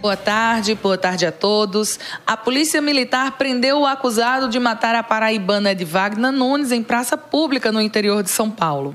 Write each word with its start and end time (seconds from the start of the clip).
Boa 0.00 0.16
tarde, 0.16 0.76
boa 0.76 0.96
tarde 0.96 1.26
a 1.26 1.32
todos. 1.32 1.98
A 2.24 2.36
Polícia 2.36 2.80
Militar 2.80 3.32
prendeu 3.32 3.80
o 3.80 3.86
acusado 3.86 4.48
de 4.48 4.56
matar 4.60 4.94
a 4.94 5.02
paraibana 5.02 5.72
Edvagna 5.72 6.30
Nunes 6.30 6.70
em 6.70 6.84
praça 6.84 7.16
pública 7.16 7.72
no 7.72 7.80
interior 7.80 8.22
de 8.22 8.30
São 8.30 8.48
Paulo. 8.48 8.94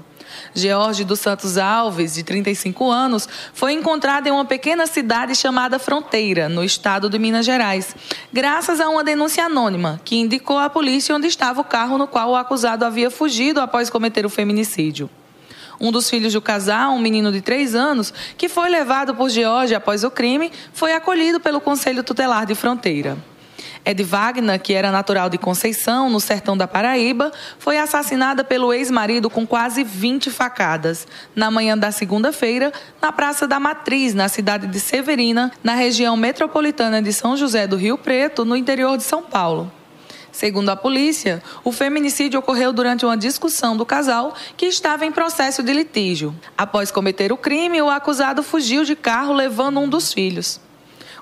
George 0.56 1.04
dos 1.04 1.20
Santos 1.20 1.58
Alves, 1.58 2.14
de 2.14 2.24
35 2.24 2.90
anos, 2.90 3.28
foi 3.54 3.74
encontrado 3.74 4.28
em 4.28 4.32
uma 4.32 4.46
pequena 4.46 4.88
cidade 4.88 5.36
chamada 5.36 5.78
Fronteira, 5.78 6.48
no 6.48 6.64
estado 6.64 7.10
de 7.10 7.20
Minas 7.20 7.46
Gerais, 7.46 7.94
graças 8.32 8.80
a 8.80 8.88
uma 8.88 9.04
denúncia 9.04 9.44
anônima 9.44 10.00
que 10.06 10.16
indicou 10.16 10.58
à 10.58 10.70
polícia 10.70 11.14
onde 11.14 11.28
estava 11.28 11.60
o 11.60 11.66
carro 11.66 11.98
no 11.98 12.08
qual 12.08 12.30
o 12.32 12.36
acusado 12.38 12.86
havia 12.86 13.12
fugido 13.12 13.60
após 13.60 13.90
cometer 13.90 14.26
o 14.26 14.30
feminicídio. 14.30 15.10
Um 15.80 15.92
dos 15.92 16.10
filhos 16.10 16.34
do 16.34 16.42
casal, 16.42 16.94
um 16.94 17.00
menino 17.00 17.32
de 17.32 17.42
três 17.42 17.76
anos, 17.76 18.14
que 18.38 18.50
foi 18.50 18.70
levado 18.70 19.16
por 19.16 19.30
George 19.30 19.76
após 19.76 20.04
o 20.04 20.12
crime, 20.12 20.52
foi 20.74 20.94
acolhido 20.94 21.40
pelo 21.40 21.62
Conselho 21.62 22.04
Tutelar 22.04 22.46
de 22.46 22.56
Fronteira. 22.56 23.18
Ed 23.86 24.02
Wagner, 24.02 24.60
que 24.62 24.74
era 24.74 24.92
natural 24.92 25.30
de 25.30 25.38
Conceição, 25.38 26.10
no 26.10 26.20
sertão 26.20 26.56
da 26.56 26.68
Paraíba, 26.68 27.32
foi 27.60 27.78
assassinada 27.78 28.44
pelo 28.44 28.74
ex-marido 28.74 29.30
com 29.30 29.46
quase 29.46 29.84
20 29.84 30.32
facadas, 30.32 31.06
na 31.36 31.52
manhã 31.52 31.78
da 31.78 31.92
segunda-feira, 31.92 32.72
na 33.02 33.12
Praça 33.12 33.46
da 33.46 33.60
Matriz, 33.60 34.14
na 34.14 34.30
cidade 34.30 34.68
de 34.68 34.80
Severina, 34.80 35.52
na 35.62 35.76
região 35.76 36.16
metropolitana 36.16 37.02
de 37.02 37.12
São 37.12 37.36
José 37.36 37.68
do 37.68 37.76
Rio 37.76 37.98
Preto, 37.98 38.46
no 38.46 38.56
interior 38.56 38.98
de 38.98 39.04
São 39.04 39.22
Paulo. 39.22 39.72
Segundo 40.34 40.70
a 40.70 40.76
polícia, 40.76 41.44
o 41.64 41.72
feminicídio 41.72 42.40
ocorreu 42.40 42.74
durante 42.74 43.06
uma 43.06 43.16
discussão 43.16 43.78
do 43.78 43.86
casal 43.86 44.34
que 44.58 44.66
estava 44.66 45.06
em 45.06 45.12
processo 45.12 45.62
de 45.62 45.72
litígio. 45.72 46.36
Após 46.58 46.90
cometer 46.90 47.32
o 47.32 47.38
crime, 47.38 47.80
o 47.80 47.90
acusado 47.90 48.42
fugiu 48.42 48.84
de 48.84 48.96
carro 48.96 49.32
levando 49.32 49.80
um 49.80 49.88
dos 49.88 50.12
filhos. 50.12 50.60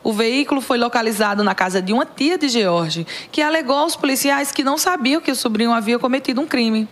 O 0.01 0.13
veículo 0.13 0.61
foi 0.61 0.77
localizado 0.77 1.43
na 1.43 1.53
casa 1.53 1.81
de 1.81 1.91
uma 1.91 2.05
tia 2.05 2.37
de 2.37 2.47
George, 2.47 3.05
que 3.29 3.41
alegou 3.41 3.75
aos 3.75 3.97
policiais 3.97 4.49
que 4.49 4.63
não 4.63 4.77
sabia 4.77 5.19
que 5.19 5.29
o 5.29 5.35
sobrinho 5.35 5.73
havia 5.73 5.99
cometido 5.99 6.39
um 6.39 6.47
crime. 6.47 6.87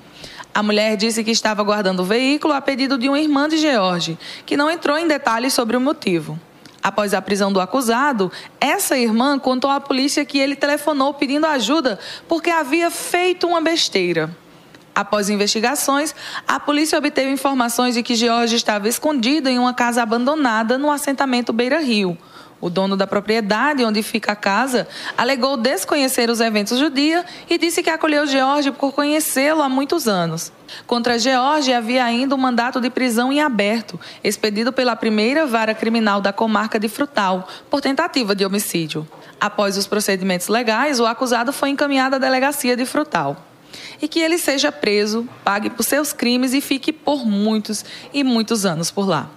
A 0.54 0.62
mulher 0.62 0.98
disse 0.98 1.24
que 1.24 1.32
estava 1.32 1.64
guardando 1.64 2.02
o 2.02 2.06
veículo 2.06 2.54
a 2.54 2.60
pedido 2.60 2.98
de 2.98 3.08
uma 3.08 3.20
irmã 3.20 3.48
de 3.48 3.58
George, 3.58 4.20
que 4.46 4.58
não 4.58 4.70
entrou 4.70 4.98
em 4.98 5.08
detalhes 5.08 5.54
sobre 5.54 5.78
o 5.78 5.82
motivo. 5.82 6.38
Após 6.82 7.14
a 7.14 7.22
prisão 7.22 7.52
do 7.52 7.60
acusado, 7.60 8.32
essa 8.60 8.98
irmã 8.98 9.38
contou 9.38 9.70
à 9.70 9.80
polícia 9.80 10.24
que 10.24 10.38
ele 10.38 10.56
telefonou 10.56 11.14
pedindo 11.14 11.46
ajuda 11.46 12.00
porque 12.28 12.50
havia 12.50 12.90
feito 12.90 13.48
uma 13.48 13.60
besteira. 13.60 14.30
Após 14.96 15.30
investigações, 15.30 16.16
a 16.48 16.60
polícia 16.60 16.98
obteve 16.98 17.32
informações 17.32 17.96
de 17.96 18.04
que 18.04 18.16
George 18.16 18.56
estava 18.56 18.88
escondido 18.88 19.48
em 19.48 19.60
uma 19.60 19.74
casa 19.74 20.02
abandonada 20.02 20.78
no 20.78 20.92
assentamento 20.92 21.54
Beira 21.54 21.80
Rio. 21.80 22.18
O 22.62 22.70
dono 22.70 22.98
da 22.98 23.08
propriedade 23.08 23.86
onde 23.86 24.04
fica 24.04 24.34
a 24.34 24.36
casa 24.36 24.88
alegou 25.18 25.56
desconhecer 25.56 26.30
os 26.30 26.42
eventos 26.42 26.78
do 26.78 26.90
dia 26.90 27.26
e 27.50 27.58
disse 27.58 27.82
que 27.82 27.90
acolheu 27.90 28.28
George 28.28 28.72
por 28.72 28.92
conhecê-lo 28.92 29.62
há 29.62 29.70
muitos 29.70 30.08
anos. 30.08 30.52
Contra 30.86 31.18
George 31.18 31.72
havia 31.72 32.04
ainda 32.04 32.36
um 32.36 32.38
mandato 32.38 32.82
de 32.82 32.90
prisão 32.90 33.32
em 33.32 33.42
aberto, 33.42 34.00
expedido 34.24 34.74
pela 34.74 34.96
primeira 34.96 35.46
vara 35.48 35.74
criminal 35.74 36.20
da 36.20 36.34
comarca 36.34 36.78
de 36.78 36.90
Frutal, 36.90 37.48
por 37.70 37.82
tentativa 37.82 38.36
de 38.36 38.46
homicídio. 38.46 39.08
Após 39.40 39.78
os 39.78 39.88
procedimentos 39.88 40.50
legais, 40.50 41.00
o 41.00 41.06
acusado 41.06 41.54
foi 41.54 41.70
encaminhado 41.70 42.18
à 42.18 42.20
delegacia 42.20 42.76
de 42.76 42.86
Frutal. 42.86 43.46
E 44.02 44.08
que 44.08 44.20
ele 44.20 44.38
seja 44.38 44.72
preso, 44.72 45.28
pague 45.44 45.70
por 45.70 45.84
seus 45.84 46.12
crimes 46.12 46.54
e 46.54 46.60
fique 46.60 46.92
por 46.92 47.26
muitos 47.26 47.86
e 48.14 48.24
muitos 48.24 48.66
anos 48.66 48.92
por 48.92 49.08
lá. 49.08 49.30